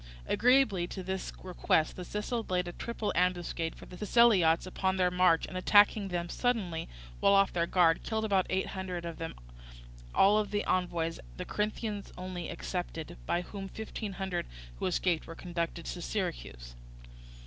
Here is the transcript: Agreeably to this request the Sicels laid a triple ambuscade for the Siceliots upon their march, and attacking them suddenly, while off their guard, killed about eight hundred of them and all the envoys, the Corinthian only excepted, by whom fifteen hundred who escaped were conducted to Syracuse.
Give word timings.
Agreeably 0.25 0.87
to 0.87 1.03
this 1.03 1.31
request 1.43 1.95
the 1.95 2.01
Sicels 2.03 2.49
laid 2.49 2.67
a 2.67 2.71
triple 2.71 3.11
ambuscade 3.15 3.75
for 3.75 3.85
the 3.85 3.95
Siceliots 4.03 4.65
upon 4.65 4.97
their 4.97 5.11
march, 5.11 5.45
and 5.45 5.55
attacking 5.55 6.07
them 6.07 6.27
suddenly, 6.27 6.89
while 7.19 7.33
off 7.35 7.53
their 7.53 7.67
guard, 7.67 8.01
killed 8.01 8.25
about 8.25 8.47
eight 8.49 8.69
hundred 8.69 9.05
of 9.05 9.19
them 9.19 9.35
and 9.37 10.15
all 10.15 10.43
the 10.43 10.65
envoys, 10.65 11.19
the 11.37 11.45
Corinthian 11.45 12.03
only 12.17 12.49
excepted, 12.49 13.15
by 13.27 13.41
whom 13.43 13.67
fifteen 13.69 14.13
hundred 14.13 14.47
who 14.79 14.87
escaped 14.87 15.27
were 15.27 15.35
conducted 15.35 15.85
to 15.85 16.01
Syracuse. 16.01 16.73